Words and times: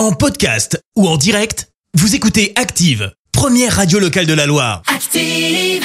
En 0.00 0.12
podcast 0.12 0.80
ou 0.96 1.06
en 1.06 1.18
direct, 1.18 1.68
vous 1.92 2.14
écoutez 2.14 2.54
Active, 2.56 3.12
première 3.32 3.76
radio 3.76 3.98
locale 3.98 4.24
de 4.24 4.32
la 4.32 4.46
Loire. 4.46 4.80
Active. 4.86 5.84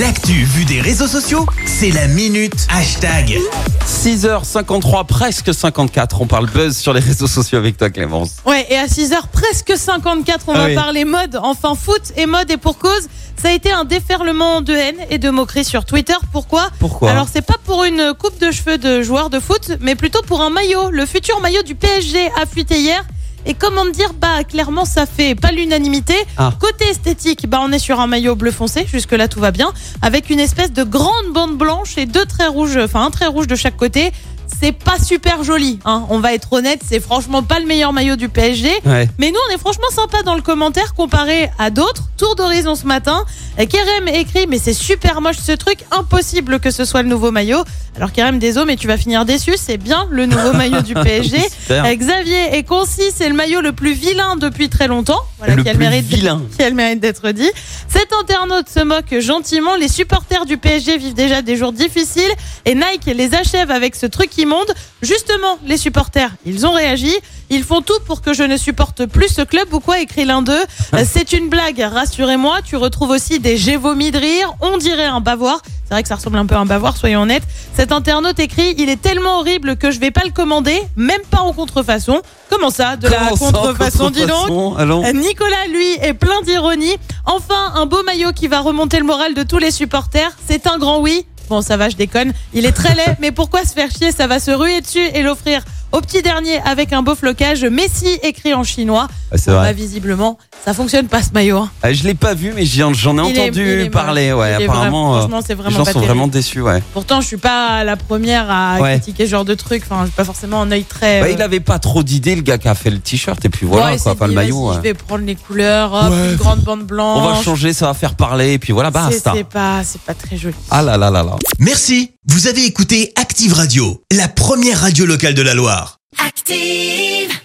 L'actu 0.00 0.44
vue 0.44 0.64
des 0.66 0.80
réseaux 0.80 1.08
sociaux, 1.08 1.44
c'est 1.64 1.90
la 1.90 2.06
minute 2.06 2.54
hashtag. 2.72 3.36
6h53, 3.84 5.06
presque 5.06 5.52
54. 5.52 6.20
On 6.20 6.28
parle 6.28 6.46
buzz 6.48 6.76
sur 6.76 6.92
les 6.92 7.00
réseaux 7.00 7.26
sociaux 7.26 7.58
avec 7.58 7.76
toi, 7.76 7.90
Clémence. 7.90 8.36
Ouais, 8.46 8.64
et 8.70 8.76
à 8.76 8.86
6h 8.86 9.16
presque 9.32 9.76
54, 9.76 10.44
on 10.46 10.52
Ah 10.54 10.58
va 10.58 10.66
oui. 10.66 10.74
parler 10.76 11.04
mode, 11.04 11.36
enfin 11.42 11.74
foot 11.74 12.12
et 12.16 12.26
mode 12.26 12.48
et 12.52 12.58
pour 12.58 12.78
cause. 12.78 13.08
Ça 13.42 13.48
a 13.48 13.52
été 13.52 13.72
un 13.72 13.84
déferlement 13.84 14.60
de 14.60 14.74
haine 14.74 14.96
et 15.10 15.18
de 15.18 15.28
moqueries 15.28 15.64
sur 15.64 15.84
Twitter. 15.84 16.14
Pourquoi? 16.30 16.70
Pourquoi? 16.78 17.10
Alors 17.10 17.26
c'est 17.32 17.42
pas 17.44 17.56
pour 17.64 17.82
une 17.82 18.14
coupe 18.16 18.38
de 18.40 18.52
cheveux 18.52 18.78
de 18.78 19.02
joueur 19.02 19.28
de 19.28 19.40
foot, 19.40 19.72
mais 19.80 19.96
plutôt 19.96 20.22
pour 20.22 20.40
un 20.40 20.50
maillot. 20.50 20.90
Le 20.92 21.04
futur 21.04 21.40
maillot 21.40 21.62
du 21.64 21.74
PSG 21.74 22.30
a 22.40 22.46
fuité 22.46 22.78
hier. 22.80 23.04
Et 23.46 23.54
comment 23.54 23.84
me 23.84 23.92
dire, 23.92 24.12
bah 24.20 24.42
clairement 24.42 24.84
ça 24.84 25.06
fait 25.06 25.36
pas 25.36 25.52
l'unanimité. 25.52 26.14
Ah. 26.36 26.52
Côté 26.60 26.86
esthétique, 26.88 27.48
bah 27.48 27.60
on 27.62 27.70
est 27.70 27.78
sur 27.78 28.00
un 28.00 28.08
maillot 28.08 28.34
bleu 28.34 28.50
foncé, 28.50 28.86
jusque 28.90 29.12
là 29.12 29.28
tout 29.28 29.38
va 29.38 29.52
bien, 29.52 29.72
avec 30.02 30.30
une 30.30 30.40
espèce 30.40 30.72
de 30.72 30.82
grande 30.82 31.32
bande 31.32 31.56
blanche 31.56 31.96
et 31.96 32.06
deux 32.06 32.24
traits 32.24 32.48
rouges, 32.48 32.76
enfin 32.76 33.04
un 33.04 33.10
trait 33.10 33.26
rouge 33.26 33.46
de 33.46 33.54
chaque 33.54 33.76
côté. 33.76 34.12
C'est 34.60 34.72
pas 34.72 34.98
super 34.98 35.44
joli, 35.44 35.78
hein. 35.84 36.06
on 36.08 36.18
va 36.18 36.32
être 36.32 36.52
honnête, 36.52 36.80
c'est 36.86 37.00
franchement 37.00 37.42
pas 37.42 37.60
le 37.60 37.66
meilleur 37.66 37.92
maillot 37.92 38.16
du 38.16 38.28
PSG. 38.30 38.70
Ouais. 38.86 39.08
Mais 39.18 39.30
nous, 39.30 39.38
on 39.50 39.54
est 39.54 39.58
franchement 39.58 39.90
sympa 39.90 40.22
dans 40.22 40.34
le 40.34 40.40
commentaire 40.40 40.94
comparé 40.94 41.50
à 41.58 41.70
d'autres. 41.70 42.04
Tour 42.16 42.36
d'horizon 42.36 42.74
ce 42.74 42.86
matin. 42.86 43.22
Kerem 43.58 44.08
écrit, 44.08 44.46
mais 44.46 44.58
c'est 44.58 44.72
super 44.72 45.20
moche 45.20 45.36
ce 45.36 45.52
truc, 45.52 45.80
impossible 45.90 46.60
que 46.60 46.70
ce 46.70 46.84
soit 46.86 47.02
le 47.02 47.08
nouveau 47.08 47.30
maillot. 47.30 47.62
Alors 47.96 48.12
Kerem, 48.12 48.38
désolé, 48.38 48.66
mais 48.66 48.76
tu 48.76 48.86
vas 48.86 48.96
finir 48.98 49.24
déçu, 49.24 49.54
c'est 49.56 49.78
bien 49.78 50.06
le 50.10 50.26
nouveau 50.26 50.52
maillot 50.54 50.82
du 50.82 50.94
PSG. 50.94 51.38
Euh, 51.68 51.94
Xavier 51.96 52.56
est 52.56 52.62
concis, 52.62 53.10
c'est 53.14 53.28
le 53.28 53.34
maillot 53.34 53.60
le 53.60 53.72
plus 53.72 53.92
vilain 53.92 54.36
depuis 54.36 54.68
très 54.68 54.86
longtemps. 54.86 55.20
Voilà, 55.38 55.56
Le 55.56 55.62
qui 55.64 55.68
a 55.68 55.72
le 55.72 55.78
mérite 55.80 56.06
vilain. 56.06 56.42
qui 56.56 56.62
a 56.62 56.68
le 56.70 56.76
mérite 56.76 57.00
d'être 57.00 57.30
dit. 57.32 57.50
Cet 57.88 58.12
internaute 58.12 58.68
se 58.68 58.80
moque 58.84 59.18
gentiment. 59.18 59.74
Les 59.74 59.88
supporters 59.88 60.46
du 60.46 60.58
PSG 60.58 60.96
vivent 60.96 61.14
déjà 61.14 61.42
des 61.42 61.56
jours 61.56 61.72
difficiles 61.72 62.22
et 62.66 62.74
Nike 62.76 63.06
les 63.06 63.34
achève 63.34 63.72
avec 63.72 63.96
ce 63.96 64.06
truc 64.06 64.38
immonde. 64.46 64.72
Justement, 65.02 65.58
les 65.66 65.76
supporters, 65.76 66.30
ils 66.46 66.66
ont 66.66 66.72
réagi. 66.72 67.12
Ils 67.50 67.62
font 67.62 67.80
tout 67.80 67.98
pour 68.06 68.22
que 68.22 68.32
je 68.32 68.42
ne 68.42 68.56
supporte 68.56 69.06
plus 69.06 69.28
ce 69.28 69.42
club 69.42 69.72
ou 69.72 69.80
quoi, 69.80 70.00
écrit 70.00 70.24
l'un 70.24 70.42
d'eux. 70.42 70.64
Euh, 70.94 71.04
C'est 71.08 71.32
une 71.32 71.48
blague, 71.48 71.78
rassurez-moi. 71.80 72.58
Tu 72.64 72.76
retrouves 72.76 73.10
aussi 73.10 73.38
des 73.38 73.56
j'ai 73.56 73.76
vomi 73.76 74.10
de 74.10 74.18
rire. 74.18 74.54
On 74.60 74.78
dirait 74.78 75.04
un 75.04 75.20
bavoir. 75.20 75.60
C'est 75.84 75.94
vrai 75.94 76.02
que 76.02 76.08
ça 76.08 76.16
ressemble 76.16 76.38
un 76.38 76.46
peu 76.46 76.56
à 76.56 76.58
un 76.58 76.66
bavoir, 76.66 76.96
soyons 76.96 77.22
honnêtes. 77.22 77.44
Cet 77.74 77.92
internaute 77.92 78.40
écrit 78.40 78.74
Il 78.78 78.88
est 78.88 79.00
tellement 79.00 79.38
horrible 79.38 79.76
que 79.76 79.92
je 79.92 80.00
vais 80.00 80.10
pas 80.10 80.22
le 80.24 80.32
commander, 80.32 80.82
même 80.96 81.20
pas 81.30 81.40
en 81.40 81.52
contrefaçon. 81.52 82.22
Comment 82.50 82.70
ça, 82.70 82.96
de 82.96 83.06
la 83.06 83.18
Comment 83.18 83.30
en 83.32 83.36
contrefaçon, 83.36 84.10
dis 84.10 84.20
donc 84.26 84.48
contrefaçon 84.48 84.74
Allons. 84.76 85.04
Euh, 85.04 85.12
Nicolas, 85.12 85.66
lui, 85.70 85.92
est 86.02 86.14
plein 86.14 86.40
d'ironie. 86.42 86.96
Enfin, 87.24 87.72
un 87.74 87.86
beau 87.86 88.02
maillot 88.02 88.32
qui 88.32 88.48
va 88.48 88.60
remonter 88.60 88.98
le 88.98 89.04
moral 89.04 89.34
de 89.34 89.44
tous 89.44 89.58
les 89.58 89.70
supporters. 89.70 90.32
C'est 90.48 90.66
un 90.66 90.78
grand 90.78 90.98
oui. 91.00 91.26
Bon, 91.48 91.60
ça 91.62 91.76
va, 91.76 91.88
je 91.88 91.96
déconne. 91.96 92.32
Il 92.52 92.66
est 92.66 92.72
très 92.72 92.94
laid, 92.94 93.16
mais 93.20 93.32
pourquoi 93.32 93.64
se 93.64 93.72
faire 93.72 93.90
chier? 93.90 94.12
Ça 94.12 94.26
va 94.26 94.40
se 94.40 94.50
ruer 94.50 94.80
dessus 94.80 95.06
et 95.14 95.22
l'offrir 95.22 95.62
au 95.92 96.00
petit 96.00 96.22
dernier 96.22 96.58
avec 96.64 96.92
un 96.92 97.02
beau 97.02 97.14
flocage. 97.14 97.64
Messi 97.64 98.08
écrit 98.22 98.54
en 98.54 98.64
chinois. 98.64 99.08
Ah, 99.32 99.38
c'est 99.38 99.50
Bon, 99.50 99.56
vrai. 99.58 99.68
bah, 99.68 99.72
visiblement, 99.72 100.38
ça 100.64 100.72
fonctionne 100.74 101.06
pas 101.08 101.22
ce 101.22 101.30
maillot. 101.32 101.58
hein. 101.58 101.70
Ah, 101.82 101.92
je 101.92 102.04
l'ai 102.04 102.14
pas 102.14 102.34
vu, 102.34 102.52
mais 102.54 102.64
j'en 102.64 102.92
j'en 102.92 103.12
ai 103.18 103.30
Il 103.30 103.40
entendu 103.40 103.80
est 103.82 103.90
parler. 103.90 104.32
Ouais, 104.32 104.56
Il 104.60 104.64
apparemment, 104.64 104.84
vraiment- 105.12 105.14
euh, 105.16 105.18
franchement, 105.20 105.40
c'est 105.42 105.48
les 105.50 105.54
vraiment 105.54 105.70
gens 105.78 105.84
pas 105.84 105.92
sont 105.92 106.00
terrible. 106.00 106.06
vraiment 106.12 106.28
déçus. 106.28 106.60
Ouais. 106.60 106.82
Pourtant, 106.92 107.20
je 107.20 107.26
suis 107.26 107.36
pas 107.36 107.82
la 107.84 107.96
première 107.96 108.50
à 108.50 108.78
Ouais. 108.80 108.92
critiquer 108.96 109.26
ce 109.26 109.30
genre 109.30 109.44
de 109.44 109.54
truc. 109.54 109.82
Enfin, 109.88 110.04
j'ai 110.06 110.12
pas 110.12 110.24
forcément 110.24 110.62
un 110.62 110.70
œil 110.70 110.84
très. 110.84 111.20
Bah, 111.20 111.26
euh, 111.26 111.32
il 111.32 111.42
avait 111.42 111.60
pas 111.60 111.78
trop 111.78 112.02
d'idées, 112.02 112.36
le 112.36 112.42
gars 112.42 112.58
qui 112.58 112.68
a 112.68 112.74
fait 112.74 112.90
le 112.90 112.98
t-shirt, 112.98 113.44
et 113.44 113.48
puis 113.48 113.66
voilà, 113.66 113.92
ouais, 113.92 113.98
quoi, 113.98 114.14
pas 114.14 114.26
le 114.26 114.34
maillot. 114.34 114.68
ouais. 114.70 114.76
Je 114.76 114.80
vais 114.80 114.94
prendre 114.94 115.24
les 115.24 115.34
couleurs, 115.36 115.92
hop, 115.92 116.10
Ouais. 116.12 116.30
une 116.30 116.36
grande 116.36 116.60
bande 116.60 116.82
blanche. 116.84 117.22
On 117.22 117.34
va 117.34 117.42
changer, 117.42 117.72
ça 117.72 117.86
va 117.86 117.94
faire 117.94 118.14
parler, 118.14 118.52
et 118.54 118.58
puis 118.58 118.72
voilà, 118.72 118.88
C'est 118.88 118.92
basta. 119.14 119.32
c'est 119.34 119.44
pas, 119.44 119.82
c'est 119.84 120.00
pas 120.02 120.14
très 120.14 120.36
joli. 120.36 120.54
Ah 120.70 120.82
là 120.82 120.96
là 120.96 121.10
là 121.10 121.22
là. 121.22 121.36
Merci, 121.58 122.10
vous 122.28 122.46
avez 122.46 122.64
écouté 122.64 123.12
Active 123.16 123.52
Radio, 123.54 124.02
la 124.12 124.28
première 124.28 124.80
radio 124.80 125.06
locale 125.06 125.34
de 125.34 125.42
la 125.42 125.54
Loire. 125.54 125.85
Active. 126.14 127.35